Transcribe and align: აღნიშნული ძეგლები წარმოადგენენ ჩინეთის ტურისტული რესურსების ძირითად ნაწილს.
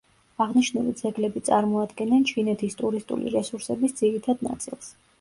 აღნიშნული 0.45 0.93
ძეგლები 1.01 1.43
წარმოადგენენ 1.51 2.27
ჩინეთის 2.33 2.81
ტურისტული 2.83 3.39
რესურსების 3.39 3.99
ძირითად 4.05 4.47
ნაწილს. 4.53 4.95